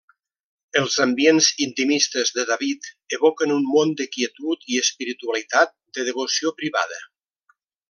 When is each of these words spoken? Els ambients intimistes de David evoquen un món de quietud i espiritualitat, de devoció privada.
Els 0.79 0.95
ambients 1.03 1.49
intimistes 1.65 2.31
de 2.37 2.45
David 2.53 2.89
evoquen 3.19 3.53
un 3.57 3.69
món 3.75 3.93
de 4.01 4.09
quietud 4.17 4.67
i 4.73 4.81
espiritualitat, 4.85 5.77
de 5.99 6.09
devoció 6.11 6.57
privada. 6.65 6.99